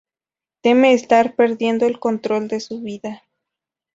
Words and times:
Teme 0.61 0.93
estar 0.95 1.35
perdiendo 1.35 1.85
el 1.85 1.99
control 1.99 2.47
de 2.47 2.59
su 2.59 2.81
vida. 2.81 3.21